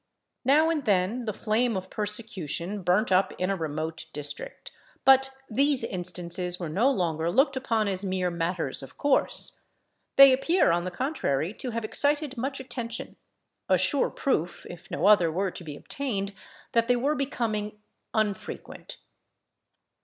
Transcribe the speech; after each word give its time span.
Now 0.45 0.71
and 0.71 0.83
then, 0.85 1.25
the 1.25 1.31
flame 1.33 1.77
of 1.77 1.91
persecution 1.91 2.81
burnt 2.81 3.11
up 3.11 3.33
in 3.37 3.51
a 3.51 3.55
remote 3.55 4.07
district; 4.13 4.71
but 5.05 5.29
these 5.47 5.83
instances 5.83 6.59
were 6.59 6.69
no 6.69 6.89
longer 6.89 7.29
looked 7.29 7.55
upon 7.55 7.87
as 7.87 8.03
mere 8.03 8.31
matters 8.31 8.81
of 8.81 8.97
course. 8.97 9.61
They 10.15 10.33
appear, 10.33 10.71
on 10.71 10.85
the 10.85 10.89
contrary, 10.89 11.53
to 11.53 11.69
have 11.69 11.85
excited 11.85 12.35
much 12.35 12.59
attention; 12.59 13.15
a 13.69 13.77
sure 13.77 14.09
proof, 14.09 14.65
if 14.67 14.89
no 14.89 15.05
other 15.05 15.31
were 15.31 15.51
to 15.51 15.63
be 15.63 15.75
obtained, 15.77 16.33
that 16.71 16.87
they 16.87 16.95
were 16.95 17.13
becoming 17.13 17.77
unfrequent. 18.15 18.97